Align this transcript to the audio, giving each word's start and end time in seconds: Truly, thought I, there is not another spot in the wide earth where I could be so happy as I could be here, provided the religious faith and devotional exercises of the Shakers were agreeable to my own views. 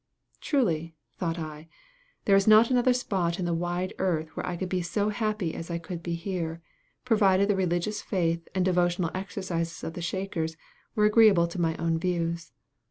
Truly, 0.39 0.95
thought 1.19 1.37
I, 1.37 1.67
there 2.25 2.35
is 2.35 2.47
not 2.47 2.71
another 2.71 2.91
spot 2.91 3.37
in 3.37 3.45
the 3.45 3.53
wide 3.53 3.93
earth 3.99 4.35
where 4.35 4.47
I 4.47 4.57
could 4.57 4.67
be 4.67 4.81
so 4.81 5.09
happy 5.09 5.53
as 5.53 5.69
I 5.69 5.77
could 5.77 6.01
be 6.01 6.15
here, 6.15 6.59
provided 7.05 7.47
the 7.47 7.55
religious 7.55 8.01
faith 8.01 8.47
and 8.55 8.65
devotional 8.65 9.11
exercises 9.13 9.83
of 9.83 9.93
the 9.93 10.01
Shakers 10.01 10.57
were 10.95 11.05
agreeable 11.05 11.45
to 11.45 11.61
my 11.61 11.77
own 11.77 11.99
views. 11.99 12.51